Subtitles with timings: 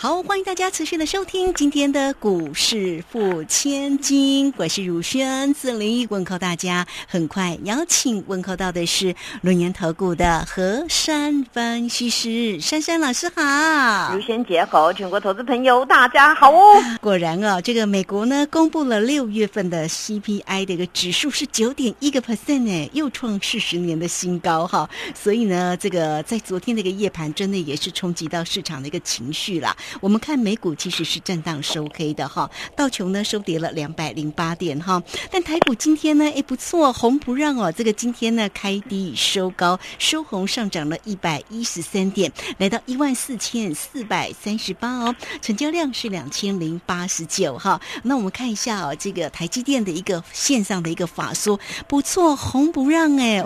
[0.00, 6.86] 好，欢迎大家持续的收听今天的股市付千金，我是如轩，自林问候大家。
[7.08, 16.80] 很快邀请问候到的是轮研投顾的何山分析师珊珊老师好，如轩姐好，全国投资朋友大家好哦。
[17.00, 24.88] 果然哦，这个美国呢公布了六月份的 CPI 的一个指数是九点一个 percent 呢，又创四十年的新高哈。
[25.12, 29.76] 所以呢，这个在昨天那个夜盘真的也是冲击到市场的一个情绪啦。
[30.00, 47.80] 我们看美股其实是震荡收黑的哈，道琼呢收跌了两百零八点哈，但台股今天呢，哎不错，红不让哦，这个今天呢开低收高，收红上涨了一百一十三点，来到一万四千四百三十八哦，成交量是两千零八十九哈。
[48.02, 53.42] 那我们看一下哦，这个台积电的一个线上的一个法说不错，红不让哎，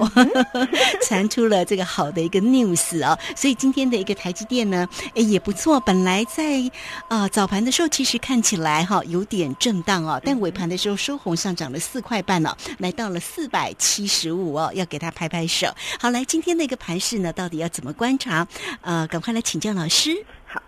[1.06, 6.70] 传出了这个好的一个 news 哦，所以今天的一个台积电呢，哎也不错，本来在
[7.08, 15.68] 啊早盘的时候其实看起来哈有点震荡哦，但尾盘的时候收红上涨了四块半哦，来到了四百七十五哦，要给他拍拍手。
[16.00, 18.46] 好，来今天的一个盘势呢，到底要怎么观察？
[18.80, 20.24] 呃，赶快来请教老师。
[20.46, 20.62] 好，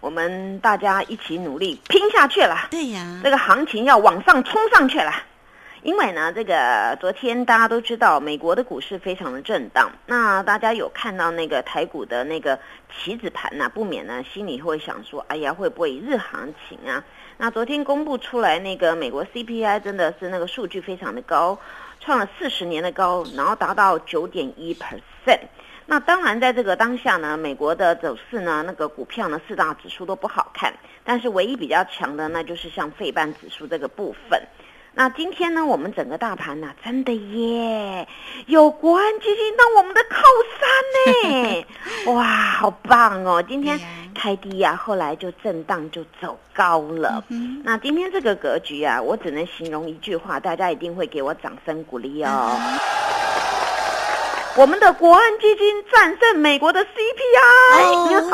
[0.00, 2.68] 我们大家一起努力拼下去了。
[2.70, 5.10] 对呀，这个行情要往上冲上去了。
[5.82, 9.90] 因为呢，这个昨天大家都知道，美国的股市非常的震荡。
[10.06, 12.58] 那大家有看到那个台股的那个
[12.90, 17.04] 棋子盘呢，不免呢心里会想说：哎呀，会不会日行情啊？
[17.36, 21.56] 那昨天公布出来那个美国 CPI 真的是那个数据非常的高，
[22.00, 25.40] 创了四十年的高，然后达到九点一 percent。
[25.86, 34.42] 那当然，在这个当下呢，美国的走势呢，那个股票呢四大指数都不好看，但是唯一比较强的，那就是像费半指数这个部分。
[34.98, 38.08] 那今天呢，我们整个大盘呢，真的耶，
[38.46, 40.18] 有国安基金当我们的靠
[40.58, 40.68] 山
[41.22, 41.64] 呢，
[42.12, 43.40] 哇，好棒哦！
[43.40, 43.78] 今天
[44.12, 47.22] 开低呀，后来就震荡就走高了。
[47.62, 52.58] 那今天这个格局啊，我只能形容一句话，大家一定会给我掌声鼓励哦。
[54.56, 58.24] 我们的国安基金战胜美国的 CPI。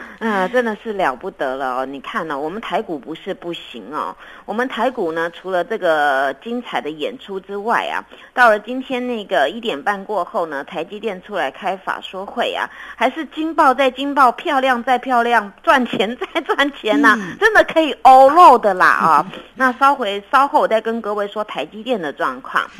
[0.20, 1.86] 啊，真的是了不得了哦！
[1.86, 4.14] 你看呢，我们台股不是不行哦。
[4.44, 8.04] 我们台股呢，除了这个精彩的演出之外啊，
[8.34, 19.26] 到了今天那个一点半过后呢，台积电出来开法说会啊，还是金爆再金爆，漂亮再漂亮，赚钱再赚钱呐，真的可以 all out 的啦啊！
[19.56, 22.70] 那稍回稍后我再跟各位说台积电的状况。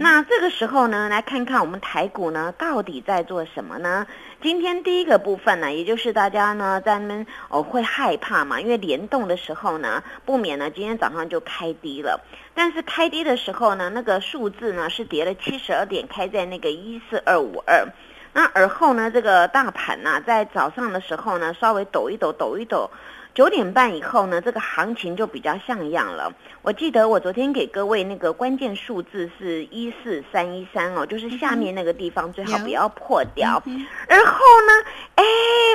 [0.00, 4.04] 那这个时候呢，来看看我们台股呢，到底在做什么呢？
[4.40, 12.20] 今天第一个部分呢，也就是大家呢在们哦会害怕嘛，因为联动的时候呢，不免呢今天早上就开低了。
[12.54, 17.88] 但是开低的时候呢，那个数字呢是跌了七十二点，开在那个一四二五二。
[18.32, 22.92] 那而后呢，这个大盘呢在早上的时候呢稍微抖一抖，抖一抖。
[23.34, 26.32] 九点半以后呢，这个行情就比较像样了。
[26.62, 33.62] 我记得我昨天给各位那个关键数字是一四三一三哦，就是下面那个地方最好不要破掉。
[34.08, 34.34] 然后
[34.66, 35.24] 呢，哎，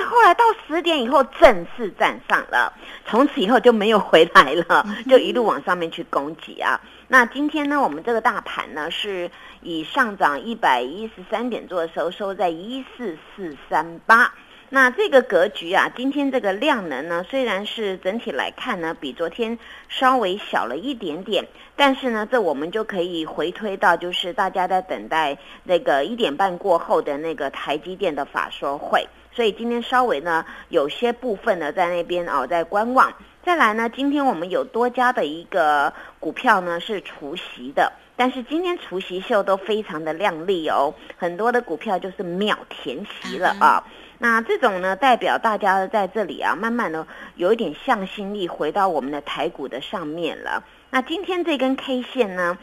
[0.09, 2.73] 后来到十点以后正式站上了，
[3.05, 6.81] 从此以后就没有回来了，就一路往上面去攻击啊。
[7.07, 9.31] 那今天呢，我们这个大盘呢是
[9.61, 14.33] 以上涨一百一十三点做收，收在一四四三八。
[14.73, 21.45] 那这个格局啊，今天这个量能呢，虽然是整体来看呢，比昨天稍微小了一点点，
[21.75, 33.13] 但是呢，这我们就可以回推到，就是大家在等待那个一点半过后的那个台积电的法说会，所以今天稍微呢，有些部分呢在那边哦在观望。
[33.45, 43.83] 再来呢，今天我们有多家的一个股票呢是除息的，但是今天除息秀都非常的亮丽哦，很多的股票就是秒填息了啊。
[44.23, 47.05] 那这种呢，代表大家在这里啊，慢慢的
[47.35, 50.63] 有一点向心力回到我们的台股的上面了。
[50.91, 52.57] 那今天这根 K 线呢，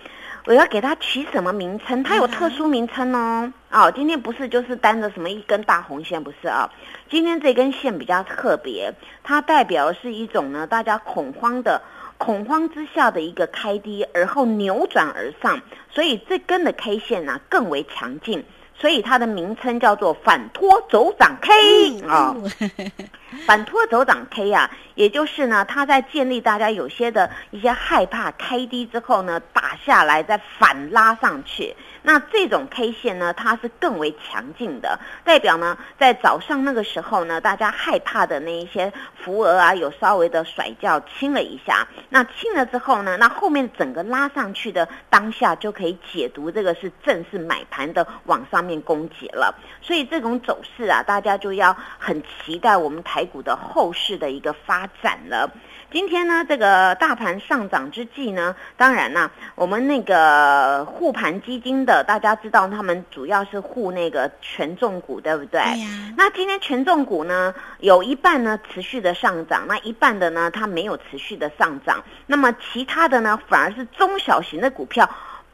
[0.46, 2.02] 我要给它取什么名称？
[2.02, 3.52] 它有特殊名称哦。
[3.70, 6.70] 哦，今天不是就是单着什么一根大红线，不是啊。
[7.10, 11.82] 今天这根线比较特别，它代表是一种呢，大家恐慌的
[12.16, 15.60] 恐慌之下的一个开低，而后扭转而上，
[15.90, 18.46] 所以这根的 K 线呢更为强劲。
[18.80, 22.34] 所以它的名称叫做反托走涨 K 啊，
[23.46, 31.74] 反托走涨 K 啊，也就是呢，它在建立大家有些的一些害怕开低之后呢，打下来再反拉上去。
[32.02, 38.90] 那这种 K 线呢，它是更为强劲的，代表呢，在早上那个时候呢，大家害怕的那一些
[39.22, 41.86] 浮额啊，有稍微的甩掉轻了一下。
[42.08, 49.54] 那轻了之后呢，那后面整个拉上去的当下就可以解读这个是正式买盘的往上面攻击了。
[49.82, 55.50] 所以这种走势啊，大家就要很期待我们台股的后市的一个发展了。
[55.92, 65.60] 今天呢，这个大盘上涨之际呢，当然呢，我们那个护盘基金的，大家知道他们主要是护那个权重股，对不对？
[65.60, 65.88] 对呀。
[66.16, 75.10] 那今天权重股呢，有一半呢持续的上涨，那一半的呢它没有持续的上涨，那么其他的呢反而是中小型的股票。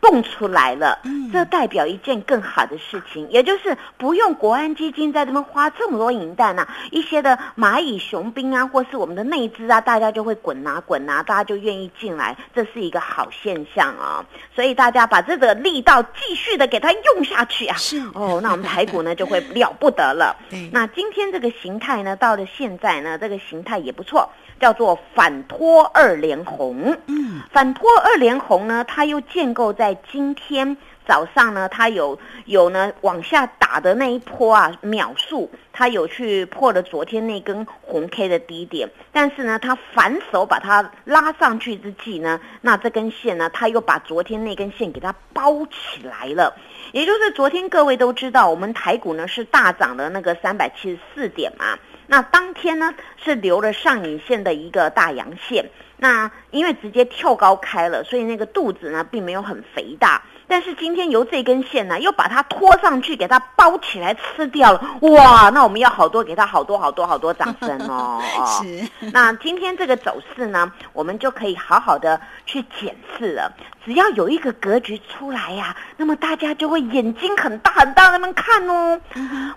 [0.08, 1.00] 蹦出来了，
[1.32, 14.24] 这代表一件更好的事情，也就是不用国安基金在这边花这么多银弹呐，一些的蚂蚁雄兵啊，或是我们的内资啊，大家就会滚拿滚拿，大家就愿意进来，这是一个好现象啊。
[14.54, 20.36] 所以大家把这个力道继续的给它用下去啊，是哦，那我们台股呢就会了不得了。
[20.48, 24.30] 对，那今天这个形态呢，到了现在呢，这个形态也不错。
[24.58, 30.76] 叫做反托二连红，嗯，反托二连红呢，它又建构在今天
[31.06, 46.56] 早上呢，它有有呢往下打的那一波啊，秒数它有去破了昨天那根红 K 的低点，但是呢，它反手把它拉上去之际呢，那这根线呢，它又把昨天那根线给它包起来了，
[46.92, 51.78] 也就是昨天各位都知道，我们台股呢是大涨的那个三百七十四点嘛。
[52.08, 60.22] 那当天呢是留了上影线的一个大阳线，那因为直接跳高开了，所以那个肚子呢并没有很肥大。
[60.48, 64.80] 但是今天由这根线呢，又把它拖上去，给它包起来吃掉了。
[65.00, 68.22] 哇，那我们要好多给它好多好多好多掌声哦。
[68.62, 68.88] 是。
[69.12, 73.52] 那今天这个走势呢，我们就可以好好的去检视了。
[73.84, 79.00] 只要有一个格局出来呀，那么大家就会眼睛很大很大那么看哦。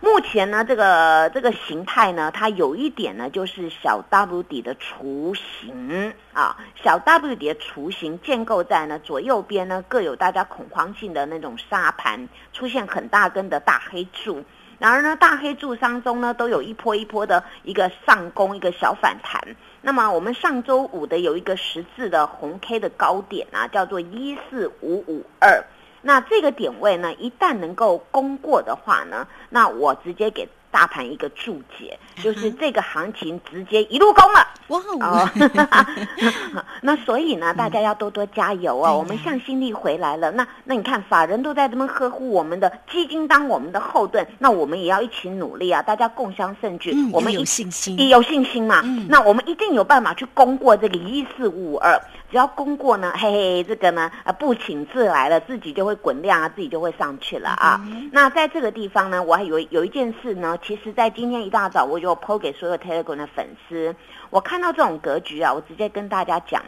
[0.01, 14.44] 目前呢，这个这个形态呢，它有一点呢，就是小 W 底的雏形啊，小 W 底的雏形建构在呢左右边呢各有大家恐慌性的那种沙盘，出现很大根的大黑柱。
[14.77, 19.42] 然而呢，大黑柱当中呢，都有一波一波的一个上攻，一个小反弹。
[19.81, 25.63] 那么我们上周五的有一个十字的红 K 的高点啊，叫做一四五五二。
[26.01, 30.47] 那这个点位呢，一旦能够攻过的话呢，那我直接给。
[30.71, 35.30] 大盘一个注解，就是这个行情直接一路攻了，哇哦！
[36.81, 38.94] 那所以呢，大家要多多加油啊！
[38.94, 40.31] 我们向心力回来了。
[40.31, 45.81] 那那你看，法人都在这么呵护我们的基金，当我们的后盾，那我们也要一起努力啊！
[45.81, 48.81] 大家共襄盛举，我们有信心，有信心嘛？
[49.10, 52.00] 那我们一定有办法去攻过这个一四五二。
[52.31, 57.81] 只要攻过呢，嘿嘿，这个呢，啊，不请自来了，自己就会滚量啊，自己就会上去了啊。
[58.12, 63.95] 那在这个地方呢，我还有有一件事呢，其实在今天一大早我就抛给所有 Telegram 的粉丝，
[64.29, 66.63] 我看到这种格局啊，我直接跟大家讲，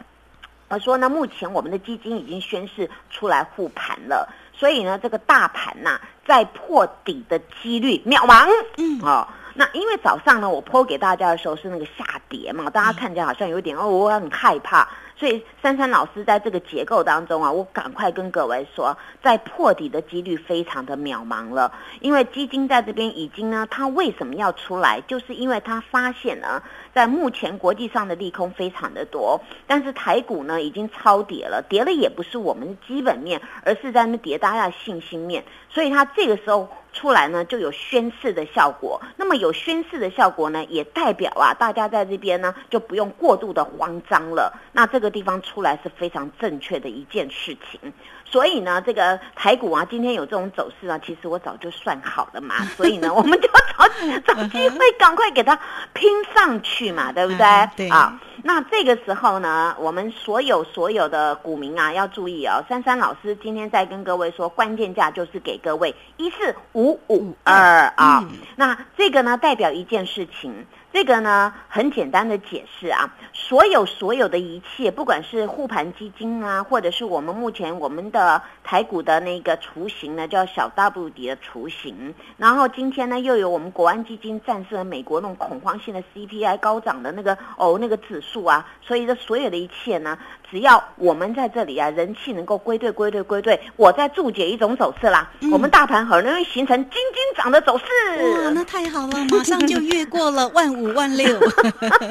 [0.68, 9.26] 我说呢，目前我们的基金已经宣示出来护盘了，所以呢，这个大盘呐，在破底的几率渺茫，嗯，哦。
[9.54, 14.88] 那因为早上呢，我抛给大家的时候是那个下跌嘛，大家看起来好像有点哦，我很害怕。
[15.14, 21.70] 所以珊珊老师在这个结构当中啊，我赶快跟各位说，在破底的几率非常的渺茫了。
[22.00, 25.00] 因为基金在这边已经呢，它为什么要出来？
[25.06, 26.60] 就是因为它发现呢，
[26.92, 35.44] 在目前国际上的利空非常的多，但是台股呢已经超跌了，跌了也不是我们的基本面，而是在那跌大家的信心面。
[35.68, 36.68] 所以它这个时候。
[36.92, 44.52] 出来呢就有宣誓的效果，那么有宣誓的效果呢，也代表啊，大家在这边呢就不用过度的慌张了。
[44.72, 47.92] 那这个地方出来是非常正确的一件事情。
[48.32, 52.64] 所以呢，这个台股啊，今天有这种走势啊，其实我早就算好了嘛。
[52.74, 53.86] 所以呢，我们就找
[54.26, 55.54] 找机会，赶快给它
[55.92, 57.46] 拼上去嘛， 对不对？
[57.76, 58.18] 对啊。
[58.42, 62.64] 那这个时候呢，我们所有所有的股民啊，要注意哦。
[62.68, 68.24] 珊珊老师今天在跟各位说，关键价就是给各位一四五五二啊。
[68.56, 70.66] 那这个呢，代表一件事情。
[70.92, 90.18] 这个呢，很简单的解释啊，所有所有的一切，不管是护盘基金啊，或者是我们目前我们的台股的那个雏形呢，叫小 W 底的雏形，然后今天呢，又有我们国安基金战胜了美国那种恐慌性的 CPI 高涨的那个哦那个指数啊，所以这所有的一切呢，
[90.50, 97.84] 只要我们在这里啊，人气能够归队归队归队，我在注解一种走势啦，我们大盘很容易形成金金涨的走势。
[98.22, 100.81] 哇，那太好了，马上就越过了 万五。
[100.82, 101.38] 五万六，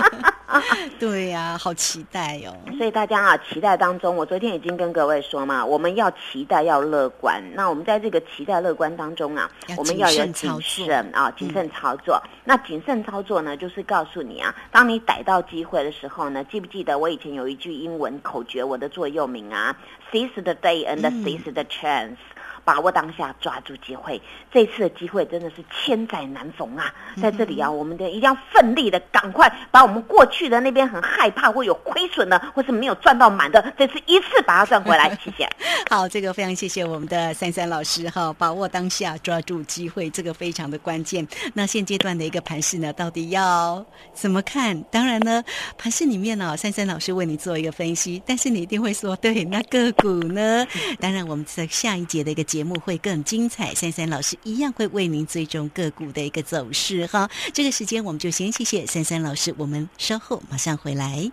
[0.98, 2.56] 对呀，好期待哦。
[2.78, 7.44] 所以大家啊，期待当中，我昨天已经跟各位说嘛，我们要期待，要乐观。
[7.54, 12.22] 那我们在这个期待乐观当中啊，我们要有谨慎啊，谨慎操作。
[12.46, 19.76] 那谨慎操作呢，就是告诉你啊，当你逮到机会的时候呢，记不记得我以前有一句英文口诀，我的座右铭啊
[20.12, 22.16] ，Seize the day and seize the chance。
[22.64, 24.22] 把握当下，抓住机会。
[24.52, 26.94] 这次的机会真的是千载难逢啊！
[27.22, 35.10] 在这里啊，我们的一定要奋力的，赶快把我们过去的那边很害怕或有亏损的，或是没有赚到满的，这次一次把它赚回来。
[35.24, 35.50] 谢谢。
[35.90, 41.28] 好，这个非常谢谢我们的三三老师哈，把握当下，抓住机会，这个非常的关键。
[41.54, 44.80] 那现阶段的一个盘势呢，到底要怎么看？
[44.92, 45.44] 当然呢，
[45.78, 50.68] 盘势里面呢，三三老师为你做一个分析，但是你一定会说，对，那个股呢？
[51.00, 52.44] 当然，我们在下一节的一个。
[52.52, 57.30] 节目会更精彩，三三老师一样会为您追踪个股的一个走势哈。
[57.54, 61.32] 这个时间我们就先谢谢三三老师，我们稍后马上回来。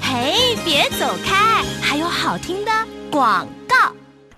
[0.00, 2.72] 嘿，别走开，还有好听的
[3.10, 3.46] 广。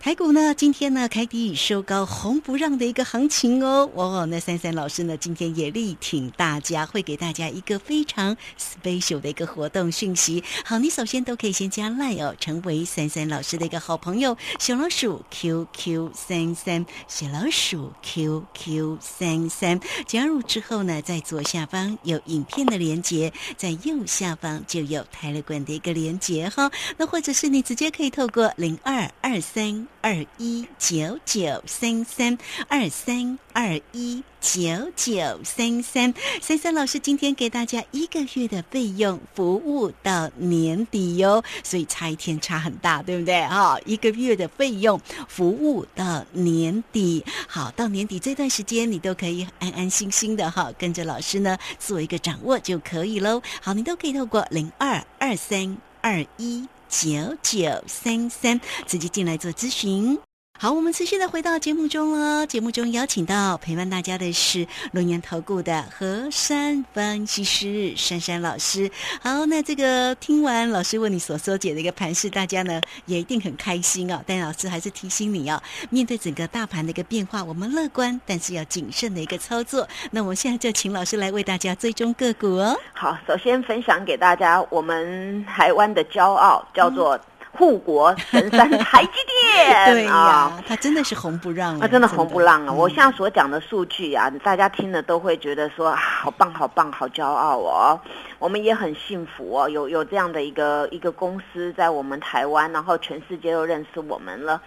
[0.05, 3.91] 台股呢，今天呢开低收高，红不让的一个行情哦。
[3.95, 10.45] 哦，那三三老师呢，今天也力挺大家，会给大家一个非常 special 的一个活动讯息。
[10.63, 19.81] 好，你首先都可以先加 line 哦，成为三三老师的一个好朋友，小老鼠 QQ 三三，小老鼠 QQ 三三。
[20.07, 26.71] 加入之后呢，在左下方有影片的连接，在右下方就有台乐馆的一个连接哈。
[26.99, 29.89] 那或者是你直接可以透过零二二三。
[30.05, 32.37] 二一九九三三
[32.69, 34.61] 二三二一九
[34.95, 43.47] 九三三三三老师今天给大家一个月的费用服务到年底哟，所以差一天差很大，对不对？
[43.47, 53.41] 哈，一个月的费用服务到年底，好，到年底这段时间你都可以安安心心的哈，跟着老师呢做一个掌握就可以喽。
[53.63, 56.69] 好，你都可以透过零二二三二一。
[57.01, 60.17] 九九三三，直接进来做咨询。
[60.57, 62.47] 好，我们持续的回到节目中了。
[62.47, 68.89] 节目中邀请到陪伴大家的是龙岩投顾的何山分析师珊珊老师。
[69.21, 74.23] 好，那这个听完老师为你所说解的一个盘势，大家呢也一定很开心哦。
[74.27, 79.87] 但老师还是提醒你哦，面对整个大盘的一个变化，我们乐观，但是要谨慎的一个操作。
[80.13, 82.79] 那我们现在就请老师来为大家追踪个股哦。
[82.95, 87.21] 好，首先分享给大家，我们台湾的骄傲叫做。
[87.57, 92.73] 护国神山台积电， 对呀，它真的是红不让啊，真的红不让啊！
[92.73, 98.01] 我现在所讲的数据啊，大家听了都会觉得说好棒、好棒、好骄傲哦。
[98.39, 104.61] 我们也很幸福哦，有有这样的一个一个公司在我们台湾，然后全世界都认识我们了。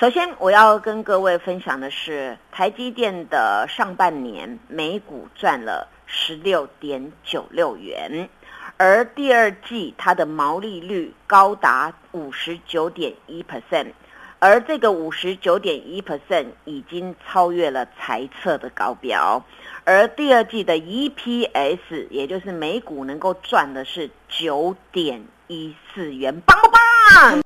[0.00, 8.28] 首先，我要跟各位分享的是，台积电的上半年每股赚了十六点九六元。
[8.86, 13.86] 而第二季它的毛利率高达五十九点一 percent，
[14.38, 19.42] 而这个五十九点一 percent 已经超越了财测的高标，
[19.84, 27.40] 而第二季的 EPS 也就是每股能够赚的是九点一四元，棒不棒？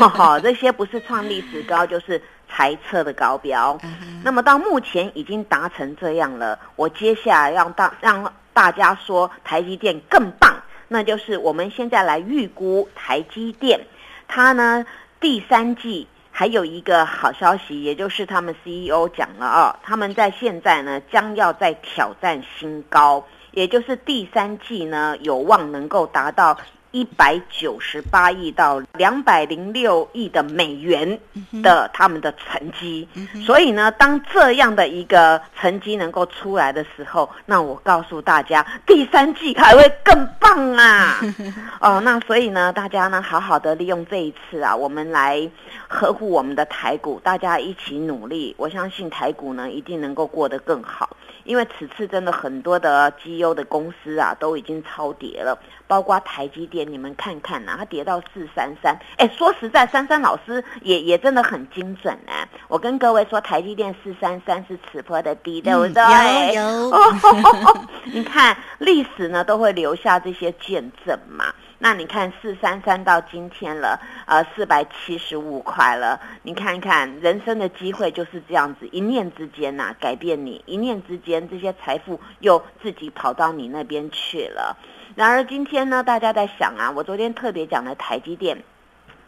[0.00, 0.10] 棒！
[0.10, 2.20] 好，这些不是创历史高就是。
[2.58, 3.78] 猜测的高标，
[4.24, 6.58] 那么到目前已经达成这样了。
[6.74, 10.52] 我接下来让大让大家说台积电更棒，
[10.88, 13.78] 那就是我们现在来预估台积电，
[14.26, 14.84] 它呢
[15.20, 26.58] 第三季还有一个好消息，也就是他们 CEO 讲了啊，他们在现在呢将要在挑战新高，也就是第三季呢有望能够达到。
[26.90, 31.18] 一百九十八亿到两百零六亿的美元
[31.62, 33.06] 的他们的成绩，
[33.44, 41.20] 所以呢，当这样的一个成绩能够出来的时候，那我告诉大家，第三季还会更棒啊！
[41.80, 45.48] 哦，那所以呢，大家呢，好好的利用这一次啊，我们来
[45.88, 51.16] 呵护我们的台股，大家一起努力，我相信台股呢一定能够过得更好。
[51.44, 58.96] 因为此次真的很多的绩优的公司啊，都已经超跌了，包括台积电，你们看看呐，它跌到四三三。
[59.16, 62.46] 哎，说实在，珊珊老师也也真的很精准哎。
[62.68, 66.54] 我跟各位说，台积电四三三是此波的低，对不对？
[66.54, 66.92] 有。
[68.04, 71.46] 你看历史呢，都会留下这些见证嘛。
[71.80, 76.20] 那你看四三三到今天了，呃，四百七十五块了。
[76.42, 84.76] 你看看人生的机会就是这样子，一念之间呐，改变你，一念之间这些财富又自己跑到你那边去了。
[85.18, 88.62] 然而今天呢，大家在想啊，我昨天特别讲的台积电，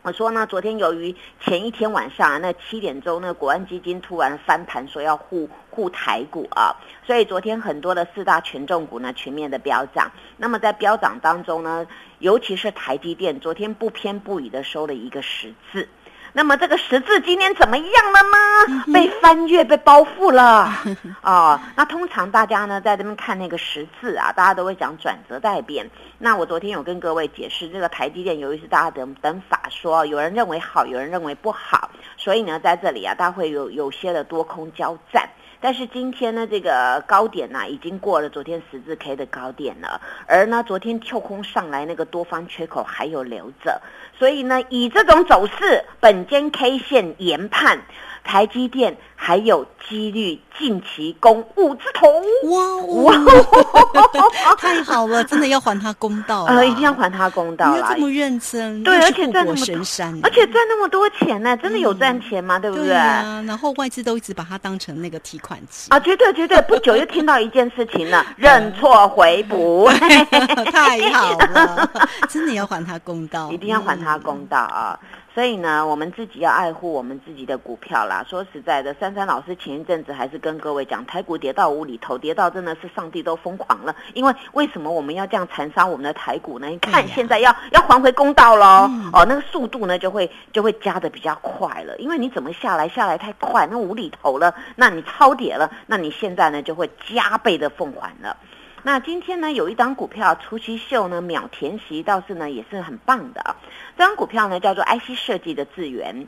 [0.02, 10.12] 我说呢，昨天由于前一天晚上啊，那七点钟呢，国安基金突然翻盘，说要护护台股啊，所以昨天很多的四大权重股呢全面的飙涨。
[10.37, 11.85] 那么在飙涨当中呢，
[12.20, 15.88] 尤其是台积电，昨天不偏不倚的收了一个十字。
[16.33, 18.85] 那么这个十字今天怎么样了呢？
[18.93, 20.73] 被翻越、被包覆了
[21.23, 21.61] 哦。
[21.77, 25.91] 那通常大家呢在这边看那个十字啊，大家都会讲转折待变。
[26.19, 35.29] 那我昨天有跟各位解释，这个台积电由于是大家等等法说，有人认为好，有人认为不好，所以呢在这里啊，大家会有有些的多空交战。
[35.61, 43.81] 但是今天呢，这个高点呢已经过了昨天十字 K 的高点了，而呢昨天跳空上来那个多方缺口还有留着，
[44.19, 47.83] 所以呢以这种走势，本间 K 线研判。
[48.25, 52.07] 台积电还有几率近期攻五字头，
[52.50, 57.93] 哇哇， 太好了，真的要还他公道呃，一定要还他公道了。
[57.95, 62.59] 这么认真，对，而且赚那么神山，而且赚那么多钱呢，真的有赚钱吗？
[62.59, 62.89] 对不对？
[62.89, 66.61] 然后外资都一直把它当成那个提款机啊，绝对绝对。
[66.62, 69.89] 不久又听到一件事情了， 认错回补，
[70.71, 71.91] 太好了，
[72.29, 74.99] 真的要还他公道，一定要还他公道啊。
[75.35, 78.25] 所以呢，我们自己要爱护我们自己的股票啦。
[78.29, 83.95] 说实在的，珊珊老师前一阵子还是跟各位讲，台股跌到无厘头，跌到真的是上帝都疯狂了。
[84.14, 86.67] 因为为什么我们要这样残杀我们的台股呢？
[86.67, 91.97] 你看现在要要还回公道喽，哦，那个速度呢就会就会加的比较快了。
[91.99, 98.37] 因为你怎么下来下来太快，那无厘头了，那你超跌了，那你现在呢就会加倍的奉还了。
[98.83, 103.55] 那今天呢，有一档股票除夕秀呢，秒填息倒是呢也是很棒的啊。
[103.97, 106.27] 这张股票呢叫做 IC 设计的智源，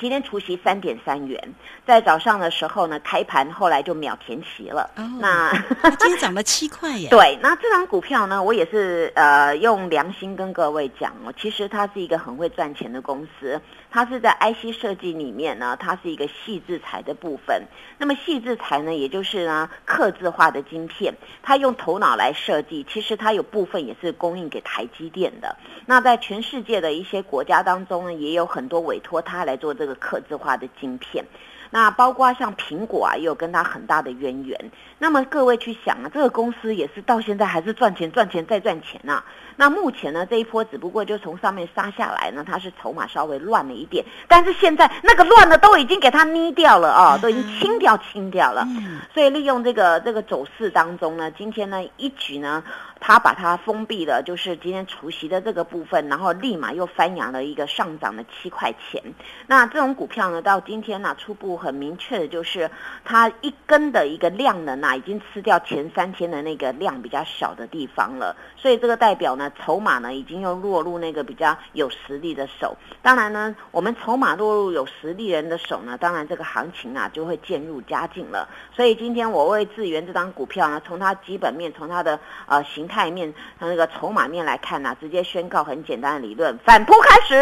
[0.00, 1.54] 今天除夕三点三元，
[1.86, 4.90] 在早上的时候呢开盘，后来就秒填息了。
[5.20, 5.52] 那
[5.98, 7.08] 今天涨了七块耶。
[7.10, 13.60] 对，那这张股票呢，我也是呃用良心跟各位讲哦，其实它是一个很会赚钱的公司。
[13.90, 17.62] 它是在 IC 设计里面呢，它是一个细制材的部分。
[17.96, 25.54] 那么细制材呢，也就是呢，刻字化的晶片，它用用头脑来设计，其实它有部分也是供应给台积电的。
[25.84, 31.22] 那在全世界的一些国家当中呢，也有很多委托它来做这个刻字化的晶片。
[31.70, 34.58] 那包括像苹果啊，也有跟它很大的渊源。
[34.98, 39.22] 那么各位去想啊，这个公司也是到现在还是赚钱、赚钱再赚钱呐。
[39.58, 48.66] 那目前呢，这一波只不过就从上面杀下来呢，它是筹码稍微乱了一点，但是现在那个乱的都已经给它捏掉了啊，都已经清掉、清掉了。
[49.12, 52.64] 所以利用这个这个走势当中呢，今天呢一举呢。
[53.00, 59.00] 它把它封闭了，就是今天除夕的这个部分，然后立马又翻扬了一个上涨的七块钱。
[59.46, 62.68] 那这种股票呢，到今天呢，初步很明确的就是
[63.04, 68.34] 它一根的一个量能啊，已经吃掉前三天的那个量比较小的地方了。
[68.56, 72.76] 所以这个代表呢，筹码呢已经又落入那个比较有实力的手。
[73.00, 78.48] 当然呢，我们筹码落入有实力人的手呢，当然这个行情啊就会渐入佳境了。
[78.74, 82.88] 所以今天我为智源这张股票呢，从它基本面，从它的呃形。
[82.88, 87.34] 态面从那个筹码面来看呢，直接宣告很简单的理论，反扑开始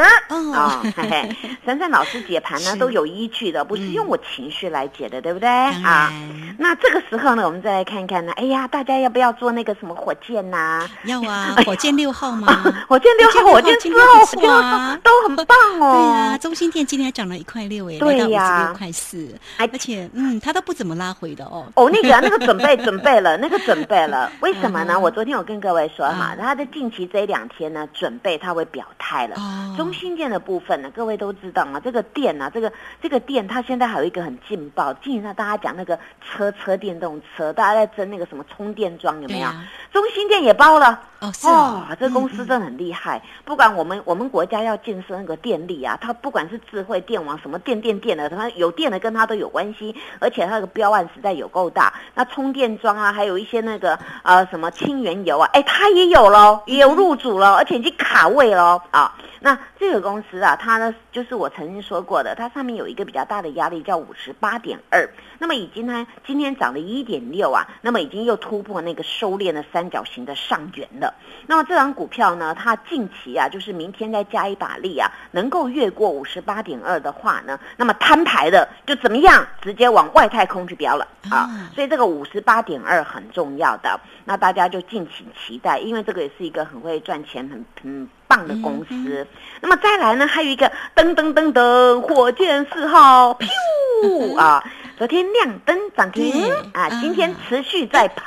[0.52, 0.82] 啊！
[0.96, 6.10] 嘿嘿，珊珊老师解盘呢都有依据的，不是用我情绪来解的，对不对啊？
[6.58, 10.84] 那这个时候呢，我们再来看看呢，哎呀，大家要不要做那个什么火箭呐？
[11.04, 12.46] 要啊，火箭六号吗？
[12.86, 15.92] 火箭六号，火箭四号，火箭号都很棒哦。
[15.92, 21.64] 对啊，中心店今天还涨了一块六哎，对呀，六块四，而且嗯，它都不怎么拉回的哦。
[21.76, 25.00] 哦，那个那个准备准备了， 那个准备了，为什么呢？
[25.00, 25.46] 我昨天有。
[25.46, 29.36] 跟各位说哈，他的近期这两天呢，准备它会表态了。
[29.76, 34.92] 中心店的部分呢，各位都知道啊，这个店啊，这个这个店，它现在还有一个很劲爆。
[34.94, 39.48] 近上大家讲那个车车电动车，大家在争那个什么充电桩有没有？
[39.92, 41.00] 中心店也包了。
[41.18, 43.22] 哦，是啊，这公司真的很厉害。
[43.44, 49.94] 不管我们我们国家要建设那个电力啊，它不管是智慧电网什么电电电的，它有电的跟它都有关系。
[50.18, 51.92] 而且它那个标案实在有够大。
[52.14, 59.14] 那充电桩啊，还有一些那个呃什么氢原油啊，哎，它也有喽，也有入主了，而且已经卡位咯啊。
[59.40, 65.08] 那这个公司啊，它呢就是我曾经说过的，它上面有一个比较大的压力叫五十八点二。
[65.38, 71.14] 那么已经呢，今天涨了一点六啊，那么已经又突破那个收敛的三角形的上缘了。
[71.46, 81.50] 那么这张股票呢，它近期啊，就是明天再加一把力啊，能够越过五十八点二的话呢，那么摊牌的就怎么样，直接往外太空去飙了啊。
[81.74, 88.08] 所以这个五十八点二很重要的，那大家就敬请期待，因为这个也是一个很会赚钱、很很。
[88.26, 89.26] 棒的公司，
[89.60, 90.26] 那么再来呢？
[90.26, 93.36] 还有一个噔噔噔噔，火箭四号，
[94.02, 94.62] 噗啊！
[94.96, 96.32] 昨天亮灯涨停
[96.72, 98.24] 啊，今天持续在喷，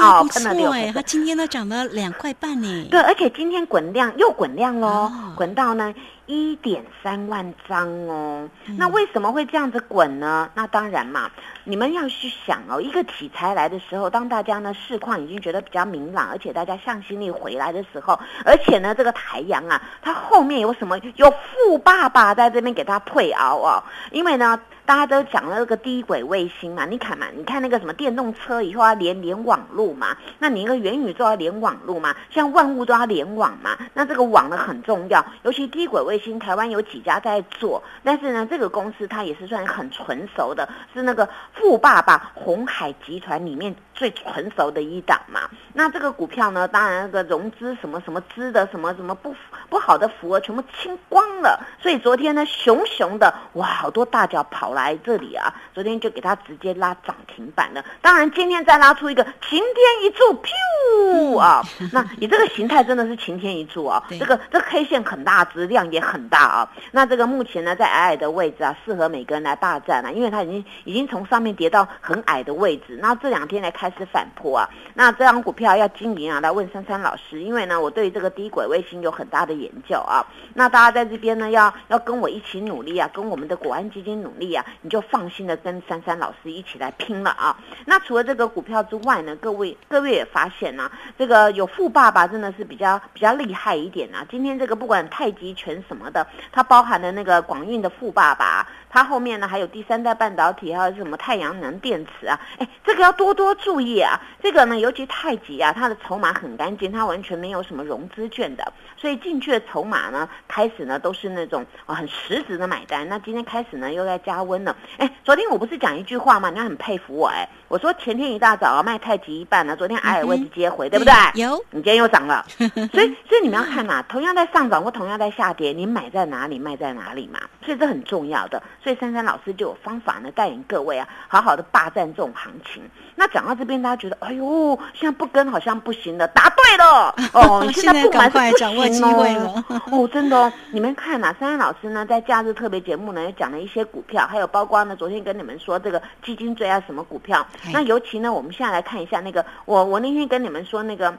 [0.00, 1.02] 哦，喷了六它。
[1.02, 2.88] 今天呢涨了两块半呢。
[2.90, 5.94] 对，而且今天滚量又滚量喽哦，滚到呢
[6.24, 8.48] 一点三万张哦。
[8.68, 10.48] 嗯那为什么会这样子滚呢？
[10.54, 11.30] 那当然嘛，
[11.64, 20.98] 你们要去想哦，一个题材来的时候，当大家呢市况已经觉得比较明朗，而且大家向心力回来的时候，而且呢这个台阳啊，它后面有什么？
[21.16, 24.58] 有富爸爸在这边给它配熬哦，因为呢。
[24.88, 45.40] 大家都讲了那个低轨卫星嘛，你看嘛，你看那个什么电动车以后要连连网路嘛，那你一个元宇宙要连网路嘛，像万物都要联网嘛，那这个网呢很重要，尤其低轨卫星，台湾有几家在做，但是呢，这个公司它也是算很纯熟的，是那个富爸爸红海集团里面最纯熟的一档嘛。
[45.74, 49.34] 那这个股票呢，当然那个融资什么什么资的什么什么不
[49.68, 57.84] 不好的符额全部清光了，所以昨天呢，熊熊的哇，好多大脚跑了来这里啊，昨天就给它直接拉涨停板了。
[58.00, 61.62] 当然今天再拉出一个晴天一柱，噗啊！
[61.92, 66.70] 那你这个形态真的是晴天一柱啊， 对这个这个 K 线很大只，量也很大啊。
[66.92, 74.68] 那这个目前呢，在矮矮的位置啊，适合每个人来霸占啊，因为它已经已经从上面跌到很矮的位置，然后这两天来开始反扑啊。
[74.94, 80.24] 那这张股票要经营啊，来问珊珊老师，因为呢，我对于这个低轨卫星有很大的研究啊。
[80.54, 87.56] 那大家在这边呢，要要跟我一起努力啊，跟我们的国安基金努力啊，你就放心的跟珊珊老师一起来拼了啊。
[87.86, 94.26] 那除了这个股票之外呢，各位各位也发现呢、这个有富爸爸真的是比较比较厉害一点啊。
[94.30, 104.20] 今天这个不管太极拳什么的，它包含了那个广运的富爸爸，它后面呢还有第三代半导体，还有什么太阳能电池啊，哎，这个要多多注意啊。
[104.42, 113.08] 这个呢，尤其太极啊，它的筹码很干净，它完全没有什么融资券的，所以进去的筹码呢，开始呢都是那种啊很实质的买单。
[113.08, 114.76] 那今天开始呢又在加温了。
[114.96, 116.50] 哎，昨天我不是讲一句话吗？
[116.50, 121.12] 你很佩服我哎，我说前天一大早啊卖太极一半呢，昨天矮尔位置接回，对不对？
[121.34, 122.44] 有你今天又涨了，
[122.92, 128.62] 所以所以你们要看嘛，同样在上涨或同样在下跌，你买在哪里，卖在哪里嘛，所以这很重要的。
[128.82, 132.82] 所以珊珊老师就有方法呢，带领各位啊，好好的霸占这种行情。
[133.14, 147.57] 那讲到这边，大家觉得，哎呦，现在不跟好像不行了，答对了 哦，你 现在不买是不行哦哦，真的哦，你们看呐、珊珊老师呢在假日特别节目呢也讲了一些股票，还有包括呢昨天跟你们说这个基金最爱什么股票哎。
[147.72, 151.14] 那尤其呢，我们现在来看一下那个，我我那天跟你们说那个。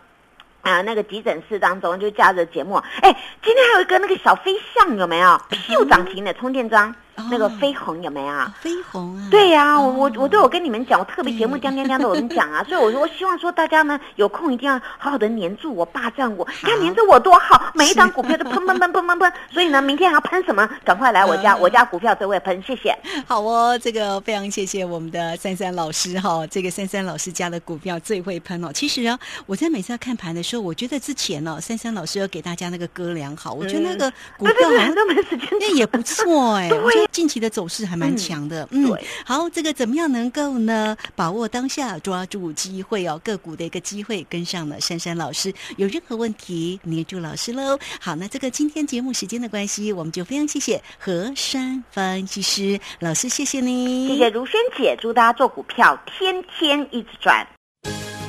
[0.61, 3.09] 啊，那个急诊室当中就架着节目，哎，
[3.41, 5.41] 今天还有一个那个小飞象有没有？
[5.69, 6.93] 又涨停的充电桩，
[7.29, 8.27] 那个哦飞鸿有没有？
[8.27, 8.55] 啊？
[8.61, 10.29] 飞鸿啊，对呀、我我哦。
[10.41, 11.61] 我跟你们讲，我特别节目对。
[11.61, 20.67] 讲讲讲都有人讲啊， 所以我说我希望说大家呢有空一定要好好的黏住我，霸占我，你看黏着我多好，每一张股票都喷喷喷喷喷喷，所以呢，明天还要喷什么？
[20.85, 21.59] 赶快来我家，嗯。
[21.59, 22.97] 我家股票都会喷，谢谢。
[23.27, 28.71] 好哦，这个非常谢谢我们的珊珊老师哈、这个珊珊老师家的股票最会喷哦。
[28.73, 38.67] 其实啊，我在每次要看盘的时候，我觉得之前哦，珊珊老师有给大家那个歌良好，我觉得那个股对对对，票好像都没时间那也不错 哎、对近期的走势还蛮强的。
[38.71, 45.53] 嗯，对好，这个怎么样能够呢把握当下，抓住机会哦，个股的一个机会，跟上了珊珊老师。
[45.77, 47.77] 有任何问题，黏住老师喽。
[47.99, 57.45] 好，那这个今天节目时间的关系，我们就非常谢谢何山分析师老师，谢谢你，谢谢如萱姐，祝大家做股票天天一直赚。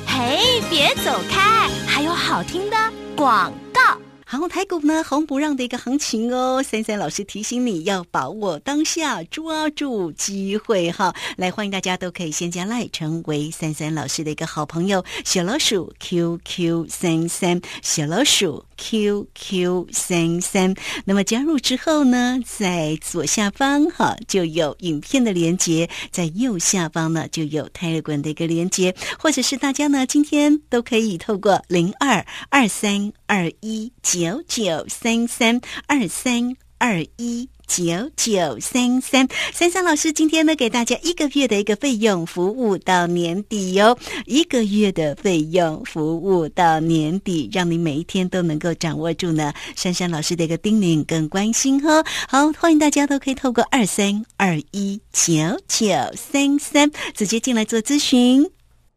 [0.05, 2.77] 嘿，别走开，还有好听的
[3.15, 4.10] 广告。
[4.31, 11.13] 好，台股呢红不让的一个行情哦，三三老师提醒你要把握当下，抓住机会哈。
[11.35, 20.73] 来，欢迎大家都可以先加赖成为三三老师的一个好朋友，小老鼠 QQ 三三，小老鼠 QQ 三三。
[21.05, 37.47] 那么加入之后呢，在左下方哈就有影片的连接，在右下方呢就有泰勒管的一个连接，或者是大家呢今天都可以透过零二二三二一九九三三二三二一。
[37.67, 52.03] 九九三三，珊珊老师今天呢给大家一个月的一个费用服务到年底哟、一个月的费用服务到年底，让你每一天都能够掌握住呢珊珊老师的一个叮咛跟关心哈。
[52.27, 55.31] 好，欢迎大家都可以透过二三二一九
[55.69, 58.45] 九三三直接进来做咨询。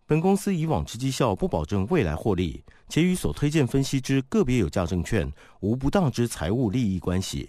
[0.05, 7.49] 本公司以往之绩效不保证未来获利，且与所推荐分析之个别有价证券无不当之财务利益关系。